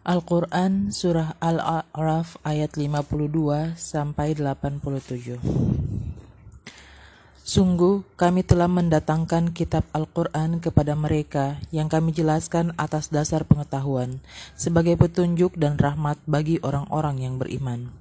[0.00, 5.36] Al-Quran Surah Al-A'raf ayat 52 sampai 87
[7.44, 14.24] Sungguh kami telah mendatangkan kitab Al-Quran kepada mereka yang kami jelaskan atas dasar pengetahuan
[14.56, 17.92] sebagai petunjuk dan rahmat bagi orang-orang yang beriman.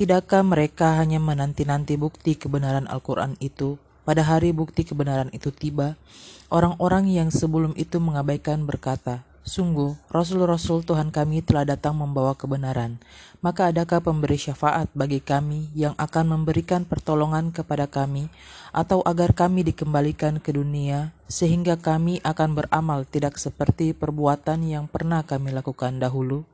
[0.00, 3.76] Tidakkah mereka hanya menanti-nanti bukti kebenaran Al-Quran itu
[4.08, 6.00] pada hari bukti kebenaran itu tiba?
[6.48, 12.96] Orang-orang yang sebelum itu mengabaikan berkata, Sungguh, Rasul-Rasul Tuhan kami telah datang membawa kebenaran.
[13.44, 18.32] Maka adakah pemberi syafaat bagi kami yang akan memberikan pertolongan kepada kami,
[18.72, 25.20] atau agar kami dikembalikan ke dunia, sehingga kami akan beramal tidak seperti perbuatan yang pernah
[25.20, 26.48] kami lakukan dahulu?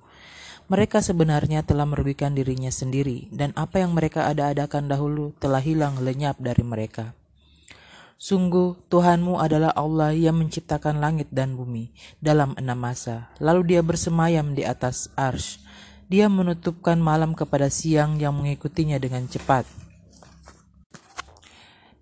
[0.67, 6.43] Mereka sebenarnya telah merugikan dirinya sendiri, dan apa yang mereka ada-adakan dahulu telah hilang lenyap
[6.43, 7.15] dari mereka.
[8.21, 11.89] Sungguh, Tuhanmu adalah Allah yang menciptakan langit dan bumi
[12.21, 13.33] dalam enam masa.
[13.41, 15.57] Lalu dia bersemayam di atas arsh.
[16.05, 19.65] Dia menutupkan malam kepada siang yang mengikutinya dengan cepat.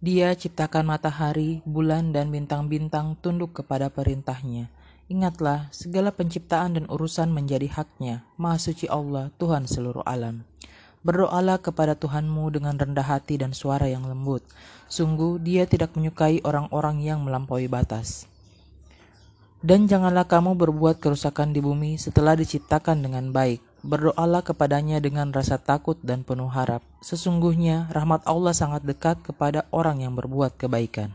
[0.03, 4.75] Dia ciptakan matahari, bulan, dan bintang-bintang tunduk kepada perintahnya.
[5.07, 8.27] Ingatlah, segala penciptaan dan urusan menjadi haknya.
[8.35, 10.43] Maha suci Allah, Tuhan seluruh alam.
[11.07, 14.43] Berdoalah kepada Tuhanmu dengan rendah hati dan suara yang lembut.
[14.91, 18.27] Sungguh, Dia tidak menyukai orang-orang yang melampaui batas.
[19.63, 23.63] Dan janganlah kamu berbuat kerusakan di bumi setelah diciptakan dengan baik.
[23.87, 26.83] Berdoalah kepadanya dengan rasa takut dan penuh harap.
[26.99, 31.15] Sesungguhnya rahmat Allah sangat dekat kepada orang yang berbuat kebaikan.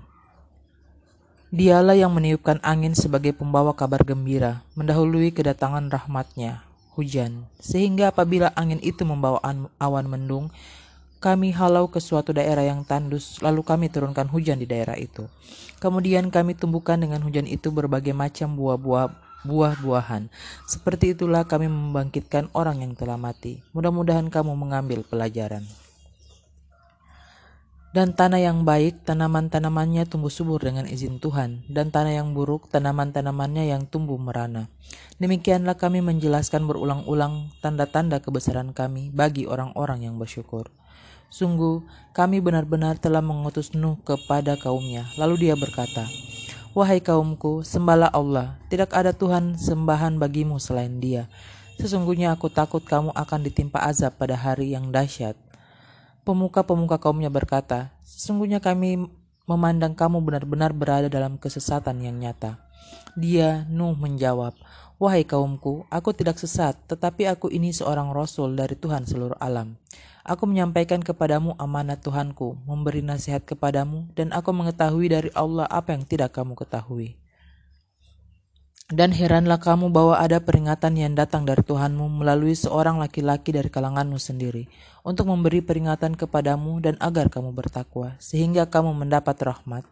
[1.51, 8.79] Dialah yang meniupkan angin sebagai pembawa kabar gembira, mendahului kedatangan rahmatnya hujan, sehingga apabila angin
[8.81, 9.41] itu membawa
[9.77, 10.53] awan mendung,
[11.23, 15.25] kami halau ke suatu daerah yang tandus, lalu kami turunkan hujan di daerah itu.
[15.79, 19.11] Kemudian kami tumbuhkan dengan hujan itu berbagai macam buah-buah
[19.43, 20.31] buah-buahan.
[20.67, 23.59] Seperti itulah kami membangkitkan orang yang telah mati.
[23.75, 25.67] Mudah-mudahan kamu mengambil pelajaran.
[27.93, 33.69] Dan tanah yang baik, tanaman-tanamannya tumbuh subur dengan izin Tuhan, dan tanah yang buruk, tanaman-tanamannya
[33.69, 34.65] yang tumbuh merana.
[35.21, 40.73] Demikianlah kami menjelaskan berulang-ulang tanda-tanda kebesaran kami bagi orang-orang yang bersyukur.
[41.29, 41.85] Sungguh,
[42.17, 45.05] kami benar-benar telah mengutus Nuh kepada kaumnya.
[45.21, 46.09] Lalu dia berkata,
[46.73, 48.57] Wahai kaumku, sembahlah Allah.
[48.73, 51.29] Tidak ada Tuhan sembahan bagimu selain dia.
[51.77, 55.37] Sesungguhnya aku takut kamu akan ditimpa azab pada hari yang dahsyat.
[56.23, 59.11] Pemuka-pemuka kaumnya berkata, Sesungguhnya kami
[59.43, 62.63] memandang kamu benar-benar berada dalam kesesatan yang nyata.
[63.19, 64.55] Dia, Nuh, menjawab,
[65.03, 69.75] Wahai kaumku, aku tidak sesat, tetapi aku ini seorang rasul dari Tuhan seluruh alam.
[70.23, 76.07] Aku menyampaikan kepadamu amanat Tuhanku, memberi nasihat kepadamu, dan aku mengetahui dari Allah apa yang
[76.07, 77.19] tidak kamu ketahui.
[78.91, 84.19] Dan heranlah kamu bahwa ada peringatan yang datang dari Tuhanmu melalui seorang laki-laki dari kalanganmu
[84.19, 84.67] sendiri,
[85.07, 89.87] untuk memberi peringatan kepadamu dan agar kamu bertakwa, sehingga kamu mendapat rahmat.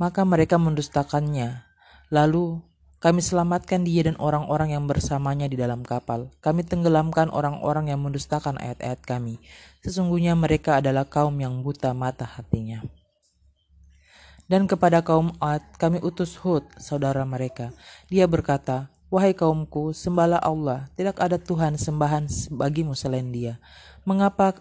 [0.00, 1.68] Maka mereka mendustakannya.
[2.08, 2.64] Lalu
[3.02, 6.32] kami selamatkan dia dan orang-orang yang bersamanya di dalam kapal.
[6.40, 9.36] Kami tenggelamkan orang-orang yang mendustakan ayat-ayat kami.
[9.84, 13.01] Sesungguhnya mereka adalah kaum yang buta mata hatinya.
[14.50, 17.70] Dan kepada kaum Ad kami utus Hud, saudara mereka.
[18.10, 23.60] Dia berkata, Wahai kaumku, sembahlah Allah, tidak ada Tuhan sembahan bagimu selain dia.
[24.08, 24.56] Mengapa,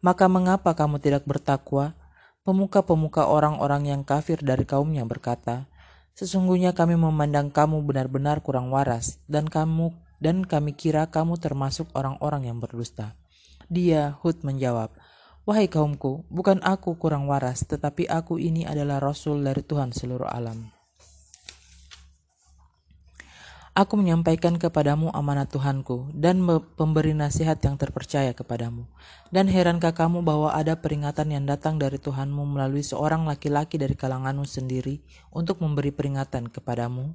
[0.00, 1.92] maka mengapa kamu tidak bertakwa?
[2.40, 5.68] Pemuka-pemuka orang-orang yang kafir dari kaumnya berkata,
[6.16, 12.48] Sesungguhnya kami memandang kamu benar-benar kurang waras, dan kamu dan kami kira kamu termasuk orang-orang
[12.48, 13.16] yang berdusta.
[13.72, 14.92] Dia, Hud menjawab,
[15.50, 20.70] Wahai kaumku, bukan aku kurang waras, tetapi aku ini adalah Rasul dari Tuhan seluruh alam.
[23.74, 26.46] Aku menyampaikan kepadamu amanat Tuhanku dan
[26.78, 28.86] pemberi nasihat yang terpercaya kepadamu.
[29.34, 34.46] Dan herankah kamu bahwa ada peringatan yang datang dari Tuhanmu melalui seorang laki-laki dari kalanganmu
[34.46, 35.02] sendiri
[35.34, 37.10] untuk memberi peringatan kepadamu?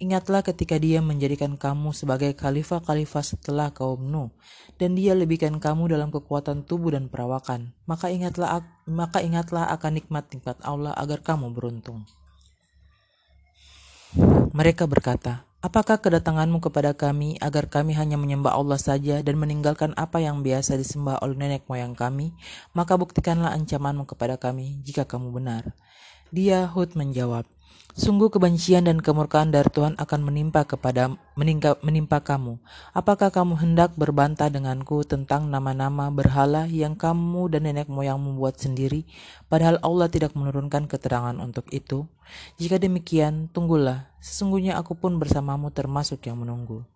[0.00, 4.32] Ingatlah ketika dia menjadikan kamu sebagai khalifah-khalifah setelah kaum Nuh,
[4.80, 7.76] dan dia lebihkan kamu dalam kekuatan tubuh dan perawakan.
[7.84, 12.08] Maka ingatlah maka ingatlah akan nikmat-nikmat Allah agar kamu beruntung.
[14.56, 20.16] Mereka berkata, Apakah kedatanganmu kepada kami agar kami hanya menyembah Allah saja dan meninggalkan apa
[20.16, 22.32] yang biasa disembah oleh nenek moyang kami?
[22.72, 25.76] Maka buktikanlah ancamanmu kepada kami jika kamu benar.
[26.32, 27.44] Dia Hud menjawab,
[27.90, 32.62] Sungguh kebencian dan kemurkaan dari Tuhan akan menimpa kepada meningka, menimpa kamu.
[32.94, 39.04] Apakah kamu hendak berbantah denganku tentang nama-nama berhala yang kamu dan nenek moyang membuat sendiri,
[39.50, 42.06] padahal Allah tidak menurunkan keterangan untuk itu?
[42.62, 44.06] Jika demikian, tunggulah.
[44.22, 46.86] Sesungguhnya aku pun bersamamu termasuk yang menunggu.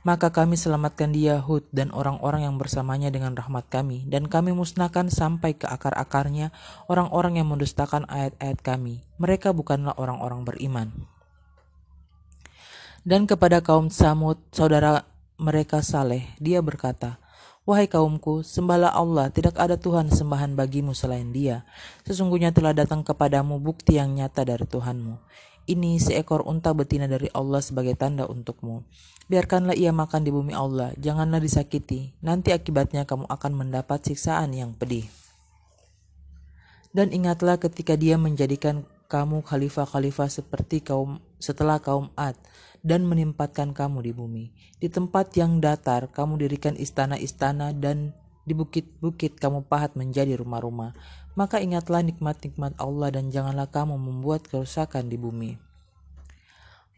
[0.00, 5.12] Maka kami selamatkan dia Hud dan orang-orang yang bersamanya dengan rahmat kami dan kami musnahkan
[5.12, 6.56] sampai ke akar-akarnya
[6.88, 9.04] orang-orang yang mendustakan ayat-ayat kami.
[9.20, 10.88] Mereka bukanlah orang-orang beriman.
[13.04, 15.04] Dan kepada kaum Samud, saudara
[15.40, 17.20] mereka Saleh, dia berkata,
[17.68, 21.68] Wahai kaumku, sembahlah Allah, tidak ada Tuhan sembahan bagimu selain dia.
[22.08, 25.14] Sesungguhnya telah datang kepadamu bukti yang nyata dari Tuhanmu.
[25.70, 28.82] Ini seekor unta betina dari Allah sebagai tanda untukmu.
[29.30, 32.10] Biarkanlah ia makan di bumi Allah, janganlah disakiti.
[32.26, 35.06] Nanti akibatnya kamu akan mendapat siksaan yang pedih.
[36.90, 42.34] Dan ingatlah ketika dia menjadikan kamu khalifah-khalifah seperti kaum setelah kaum Ad
[42.82, 44.44] dan menempatkan kamu di bumi.
[44.82, 48.10] Di tempat yang datar kamu dirikan istana-istana dan
[48.50, 50.98] di bukit-bukit kamu pahat menjadi rumah-rumah.
[51.38, 55.54] Maka ingatlah nikmat-nikmat Allah dan janganlah kamu membuat kerusakan di bumi.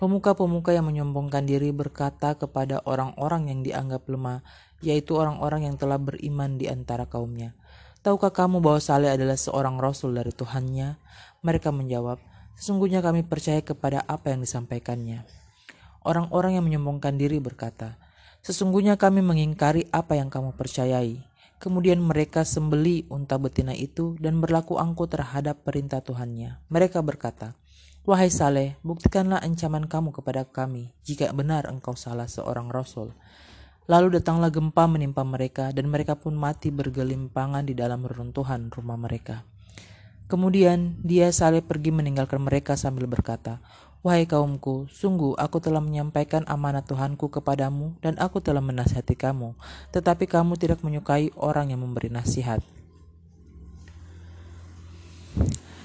[0.01, 4.43] Pemuka-pemuka yang menyombongkan diri berkata kepada orang-orang yang dianggap lemah,
[4.83, 7.55] yaitu orang-orang yang telah beriman di antara kaumnya.
[8.03, 10.99] Tahukah kamu bahwa Saleh adalah seorang rasul dari Tuhannya?
[11.47, 12.19] Mereka menjawab,
[12.59, 15.23] sesungguhnya kami percaya kepada apa yang disampaikannya.
[16.03, 17.95] Orang-orang yang menyombongkan diri berkata,
[18.43, 21.23] sesungguhnya kami mengingkari apa yang kamu percayai.
[21.63, 26.59] Kemudian mereka sembeli unta betina itu dan berlaku angkuh terhadap perintah Tuhannya.
[26.67, 27.55] Mereka berkata,
[28.03, 33.15] Wahai Saleh, buktikanlah ancaman kamu kepada kami jika benar engkau salah seorang rasul.
[33.87, 39.47] Lalu datanglah gempa menimpa mereka dan mereka pun mati bergelimpangan di dalam reruntuhan rumah mereka.
[40.27, 43.63] Kemudian dia Saleh pergi meninggalkan mereka sambil berkata,
[44.03, 49.55] Wahai kaumku, sungguh aku telah menyampaikan amanat Tuhanku kepadamu dan aku telah menasihati kamu,
[49.95, 52.59] tetapi kamu tidak menyukai orang yang memberi nasihat.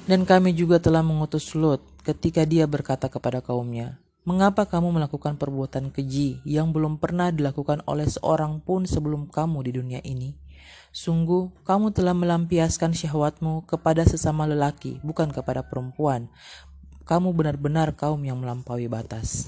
[0.09, 5.93] Dan kami juga telah mengutus Lut ketika dia berkata kepada kaumnya, Mengapa kamu melakukan perbuatan
[5.93, 10.35] keji yang belum pernah dilakukan oleh seorang pun sebelum kamu di dunia ini?
[10.91, 16.27] Sungguh, kamu telah melampiaskan syahwatmu kepada sesama lelaki, bukan kepada perempuan.
[17.07, 19.47] Kamu benar-benar kaum yang melampaui batas.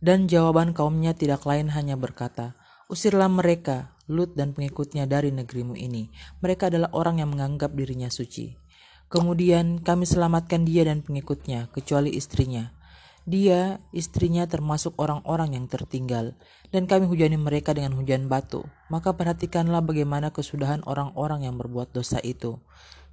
[0.00, 2.56] Dan jawaban kaumnya tidak lain hanya berkata,
[2.88, 6.08] Usirlah mereka, Lut dan pengikutnya dari negerimu ini.
[6.40, 8.56] Mereka adalah orang yang menganggap dirinya suci.
[9.12, 12.72] Kemudian kami selamatkan dia dan pengikutnya, kecuali istrinya.
[13.28, 16.32] Dia, istrinya termasuk orang-orang yang tertinggal,
[16.72, 18.64] dan kami hujani mereka dengan hujan batu.
[18.88, 22.56] Maka perhatikanlah bagaimana kesudahan orang-orang yang berbuat dosa itu.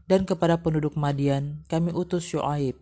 [0.06, 2.78] Dan kepada penduduk Madian, kami utus Syuaib,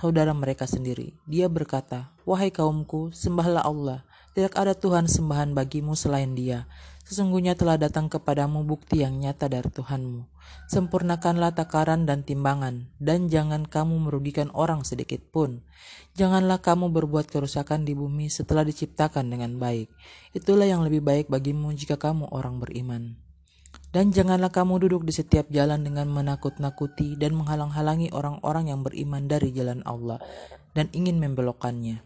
[0.00, 1.12] saudara mereka sendiri.
[1.28, 4.08] Dia berkata, Wahai kaumku, sembahlah Allah.
[4.32, 6.64] Tidak ada Tuhan sembahan bagimu selain dia.
[7.08, 10.28] Sesungguhnya telah datang kepadamu bukti yang nyata dari Tuhanmu.
[10.68, 15.64] Sempurnakanlah takaran dan timbangan, dan jangan kamu merugikan orang sedikit pun.
[16.16, 19.88] Janganlah kamu berbuat kerusakan di bumi setelah diciptakan dengan baik.
[20.36, 23.27] Itulah yang lebih baik bagimu jika kamu orang beriman.
[23.88, 29.48] Dan janganlah kamu duduk di setiap jalan dengan menakut-nakuti dan menghalang-halangi orang-orang yang beriman dari
[29.50, 30.20] jalan Allah
[30.76, 32.04] dan ingin membelokkannya.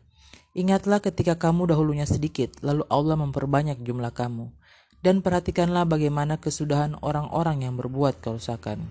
[0.53, 4.53] Ingatlah ketika kamu dahulunya sedikit, lalu Allah memperbanyak jumlah kamu
[5.03, 8.87] dan perhatikanlah bagaimana kesudahan orang-orang yang berbuat kerusakan.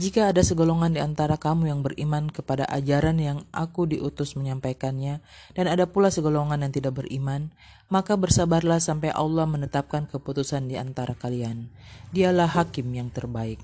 [0.00, 5.20] Jika ada segolongan di antara kamu yang beriman kepada ajaran yang aku diutus menyampaikannya,
[5.52, 7.52] dan ada pula segolongan yang tidak beriman,
[7.92, 11.68] maka bersabarlah sampai Allah menetapkan keputusan di antara kalian.
[12.16, 13.60] Dialah hakim yang terbaik.